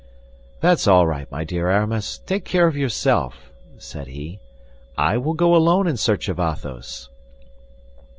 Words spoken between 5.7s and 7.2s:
in search of Athos."